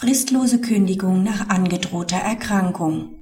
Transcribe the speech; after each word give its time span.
Fristlose 0.00 0.62
Kündigung 0.62 1.22
nach 1.22 1.50
angedrohter 1.50 2.16
Erkrankung. 2.16 3.16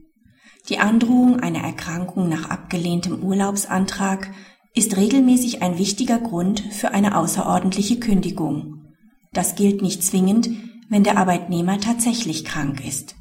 Die 0.68 0.78
Androhung 0.78 1.40
einer 1.40 1.58
Erkrankung 1.58 2.28
nach 2.28 2.50
abgelehntem 2.50 3.20
Urlaubsantrag 3.20 4.30
ist 4.76 4.96
regelmäßig 4.96 5.60
ein 5.60 5.76
wichtiger 5.76 6.20
Grund 6.20 6.60
für 6.70 6.92
eine 6.92 7.16
außerordentliche 7.16 7.98
Kündigung. 7.98 8.94
Das 9.32 9.56
gilt 9.56 9.82
nicht 9.82 10.04
zwingend, 10.04 10.50
wenn 10.88 11.02
der 11.02 11.18
Arbeitnehmer 11.18 11.80
tatsächlich 11.80 12.44
krank 12.44 12.86
ist. 12.86 13.16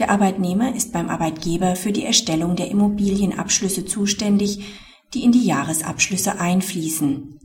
Der 0.00 0.10
Arbeitnehmer 0.10 0.74
ist 0.74 0.92
beim 0.92 1.10
Arbeitgeber 1.10 1.76
für 1.76 1.92
die 1.92 2.04
Erstellung 2.04 2.56
der 2.56 2.68
Immobilienabschlüsse 2.68 3.84
zuständig, 3.84 4.74
die 5.14 5.22
in 5.22 5.30
die 5.30 5.46
Jahresabschlüsse 5.46 6.40
einfließen. 6.40 7.38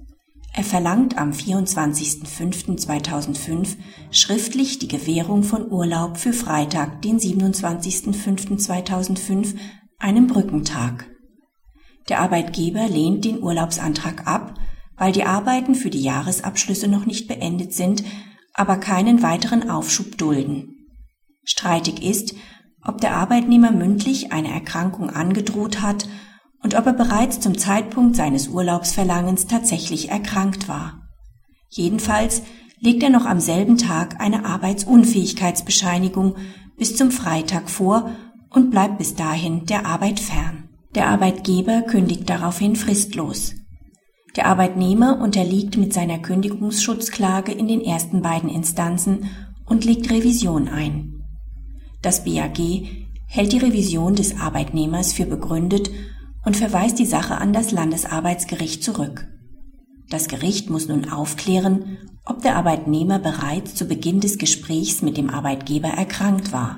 Er 0.53 0.63
verlangt 0.63 1.17
am 1.17 1.31
24.05.2005 1.31 3.77
schriftlich 4.11 4.77
die 4.79 4.87
Gewährung 4.87 5.43
von 5.43 5.69
Urlaub 5.71 6.17
für 6.17 6.33
Freitag, 6.33 7.03
den 7.03 7.19
27.05.2005, 7.19 9.55
einem 9.99 10.25
Brückentag. 10.27 11.05
Der 12.09 12.19
Arbeitgeber 12.19 12.87
lehnt 12.87 13.25
den 13.25 13.43
Urlaubsantrag 13.43 14.25
ab, 14.27 14.55
weil 14.97 15.11
die 15.11 15.25
Arbeiten 15.25 15.75
für 15.75 15.91
die 15.91 16.01
Jahresabschlüsse 16.01 16.87
noch 16.87 17.05
nicht 17.05 17.27
beendet 17.27 17.73
sind, 17.73 18.03
aber 18.53 18.77
keinen 18.77 19.21
weiteren 19.21 19.69
Aufschub 19.69 20.17
dulden. 20.17 20.87
Streitig 21.43 22.03
ist, 22.03 22.33
ob 22.83 22.99
der 22.99 23.15
Arbeitnehmer 23.15 23.71
mündlich 23.71 24.31
eine 24.31 24.51
Erkrankung 24.51 25.09
angedroht 25.09 25.81
hat 25.81 26.07
und 26.63 26.75
ob 26.75 26.85
er 26.85 26.93
bereits 26.93 27.39
zum 27.39 27.57
Zeitpunkt 27.57 28.15
seines 28.15 28.47
Urlaubsverlangens 28.47 29.47
tatsächlich 29.47 30.09
erkrankt 30.09 30.67
war. 30.67 31.07
Jedenfalls 31.69 32.41
legt 32.79 33.03
er 33.03 33.09
noch 33.09 33.25
am 33.25 33.39
selben 33.39 33.77
Tag 33.77 34.19
eine 34.19 34.45
Arbeitsunfähigkeitsbescheinigung 34.45 36.35
bis 36.77 36.95
zum 36.95 37.11
Freitag 37.11 37.69
vor 37.69 38.11
und 38.49 38.71
bleibt 38.71 38.97
bis 38.97 39.15
dahin 39.15 39.65
der 39.65 39.85
Arbeit 39.85 40.19
fern. 40.19 40.69
Der 40.95 41.07
Arbeitgeber 41.07 41.83
kündigt 41.83 42.29
daraufhin 42.29 42.75
fristlos. 42.75 43.53
Der 44.35 44.47
Arbeitnehmer 44.47 45.19
unterliegt 45.19 45.77
mit 45.77 45.93
seiner 45.93 46.19
Kündigungsschutzklage 46.19 47.51
in 47.51 47.67
den 47.67 47.81
ersten 47.81 48.21
beiden 48.21 48.49
Instanzen 48.49 49.29
und 49.65 49.85
legt 49.85 50.09
Revision 50.09 50.67
ein. 50.67 51.23
Das 52.01 52.23
BAG 52.23 52.57
hält 53.27 53.51
die 53.51 53.57
Revision 53.57 54.15
des 54.15 54.39
Arbeitnehmers 54.39 55.13
für 55.13 55.25
begründet 55.25 55.91
und 56.45 56.57
verweist 56.57 56.99
die 56.99 57.05
Sache 57.05 57.37
an 57.37 57.53
das 57.53 57.71
Landesarbeitsgericht 57.71 58.83
zurück. 58.83 59.27
Das 60.09 60.27
Gericht 60.27 60.69
muss 60.69 60.87
nun 60.87 61.09
aufklären, 61.09 61.97
ob 62.25 62.41
der 62.41 62.55
Arbeitnehmer 62.55 63.19
bereits 63.19 63.75
zu 63.75 63.85
Beginn 63.85 64.19
des 64.19 64.37
Gesprächs 64.37 65.01
mit 65.01 65.17
dem 65.17 65.29
Arbeitgeber 65.29 65.89
erkrankt 65.89 66.51
war. 66.51 66.77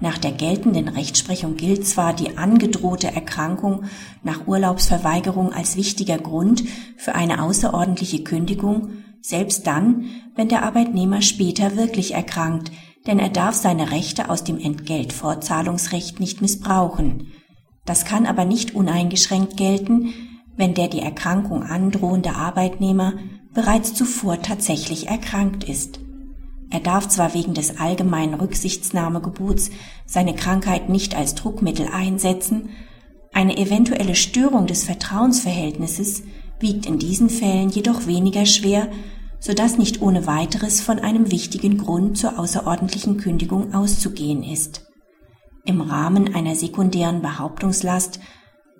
Nach 0.00 0.18
der 0.18 0.32
geltenden 0.32 0.88
Rechtsprechung 0.88 1.56
gilt 1.56 1.86
zwar 1.86 2.12
die 2.12 2.36
angedrohte 2.36 3.14
Erkrankung 3.14 3.84
nach 4.24 4.48
Urlaubsverweigerung 4.48 5.52
als 5.52 5.76
wichtiger 5.76 6.18
Grund 6.18 6.64
für 6.96 7.14
eine 7.14 7.42
außerordentliche 7.42 8.24
Kündigung, 8.24 8.90
selbst 9.20 9.66
dann, 9.66 10.06
wenn 10.34 10.48
der 10.48 10.64
Arbeitnehmer 10.64 11.22
später 11.22 11.76
wirklich 11.76 12.14
erkrankt, 12.14 12.72
denn 13.06 13.18
er 13.18 13.28
darf 13.28 13.54
seine 13.54 13.92
Rechte 13.92 14.28
aus 14.28 14.42
dem 14.42 14.58
Entgeltfortzahlungsrecht 14.58 16.18
nicht 16.18 16.40
missbrauchen. 16.42 17.32
Das 17.84 18.04
kann 18.04 18.26
aber 18.26 18.44
nicht 18.44 18.74
uneingeschränkt 18.74 19.56
gelten, 19.56 20.14
wenn 20.56 20.74
der 20.74 20.88
die 20.88 21.00
Erkrankung 21.00 21.62
androhende 21.62 22.36
Arbeitnehmer 22.36 23.14
bereits 23.54 23.94
zuvor 23.94 24.40
tatsächlich 24.42 25.08
erkrankt 25.08 25.64
ist. 25.64 26.00
Er 26.70 26.80
darf 26.80 27.08
zwar 27.08 27.34
wegen 27.34 27.52
des 27.52 27.78
allgemeinen 27.80 28.34
Rücksichtsnahmegebots 28.34 29.70
seine 30.06 30.34
Krankheit 30.34 30.88
nicht 30.88 31.14
als 31.14 31.34
Druckmittel 31.34 31.88
einsetzen, 31.92 32.70
eine 33.34 33.56
eventuelle 33.56 34.14
Störung 34.14 34.66
des 34.66 34.84
Vertrauensverhältnisses 34.84 36.22
wiegt 36.60 36.86
in 36.86 36.98
diesen 36.98 37.30
Fällen 37.30 37.70
jedoch 37.70 38.06
weniger 38.06 38.46
schwer, 38.46 38.88
so 39.40 39.52
dass 39.52 39.78
nicht 39.78 40.00
ohne 40.00 40.26
weiteres 40.26 40.80
von 40.80 40.98
einem 40.98 41.30
wichtigen 41.30 41.78
Grund 41.78 42.16
zur 42.16 42.38
außerordentlichen 42.38 43.16
Kündigung 43.16 43.74
auszugehen 43.74 44.42
ist. 44.42 44.91
Im 45.64 45.80
Rahmen 45.80 46.34
einer 46.34 46.56
sekundären 46.56 47.22
Behauptungslast 47.22 48.18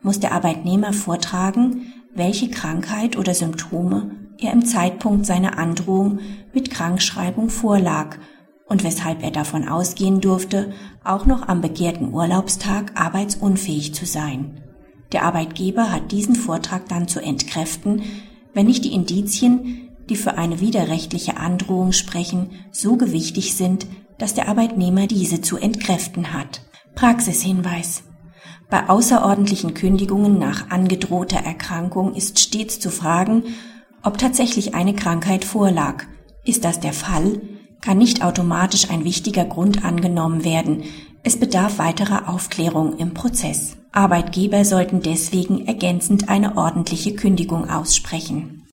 muss 0.03 0.19
der 0.19 0.33
Arbeitnehmer 0.33 0.93
vortragen, 0.93 1.93
welche 2.13 2.51
Krankheit 2.51 3.17
oder 3.17 3.35
Symptome 3.35 4.17
er 4.39 4.53
im 4.53 4.65
Zeitpunkt 4.65 5.25
seiner 5.25 5.59
Androhung 5.59 6.19
mit 6.53 6.71
Krankschreibung 6.71 7.51
vorlag 7.51 8.17
und 8.67 8.83
weshalb 8.83 9.23
er 9.23 9.31
davon 9.31 9.69
ausgehen 9.69 10.21
durfte, 10.21 10.73
auch 11.05 11.25
noch 11.25 11.47
am 11.47 11.61
begehrten 11.61 12.13
Urlaubstag 12.13 13.01
arbeitsunfähig 13.01 13.95
zu 13.95 14.05
sein. 14.05 14.61
Der 15.13 15.23
Arbeitgeber 15.25 15.93
hat 15.93 16.11
diesen 16.11 16.35
Vortrag 16.35 16.89
dann 16.89 17.07
zu 17.07 17.21
entkräften, 17.21 18.03
wenn 18.55 18.67
nicht 18.67 18.85
die 18.85 18.93
Indizien, 18.93 19.91
die 20.09 20.17
für 20.17 20.37
eine 20.37 20.59
widerrechtliche 20.59 21.37
Androhung 21.37 21.93
sprechen, 21.93 22.51
so 22.73 22.97
gewichtig 22.97 23.55
sind, 23.55 23.87
dass 24.19 24.35
der 24.35 24.49
Arbeitnehmer 24.49 25.07
diese 25.07 25.43
zu 25.43 25.59
entkräften 25.59 26.33
hat. 26.33 26.63
Praxishinweis. 27.03 28.05
Bei 28.71 28.89
außerordentlichen 28.89 29.75
Kündigungen 29.75 30.39
nach 30.39 30.71
angedrohter 30.71 31.39
Erkrankung 31.39 32.15
ist 32.15 32.39
stets 32.39 32.79
zu 32.79 32.91
fragen, 32.91 33.43
ob 34.05 34.19
tatsächlich 34.19 34.77
eine 34.77 34.95
Krankheit 34.95 35.45
vorlag. 35.45 36.05
Ist 36.45 36.65
das 36.65 36.79
der 36.79 36.93
Fall, 36.93 37.41
kann 37.81 37.99
nicht 37.99 38.25
automatisch 38.25 38.89
ein 38.89 39.03
wichtiger 39.03 39.45
Grund 39.45 39.85
angenommen 39.85 40.45
werden. 40.45 40.85
Es 41.25 41.41
bedarf 41.41 41.79
weiterer 41.79 42.29
Aufklärung 42.29 42.97
im 42.99 43.15
Prozess. 43.15 43.79
Arbeitgeber 43.91 44.65
sollten 44.65 45.03
deswegen 45.03 45.67
ergänzend 45.67 46.29
eine 46.29 46.57
ordentliche 46.57 47.17
Kündigung 47.17 47.69
aussprechen. 47.69 48.61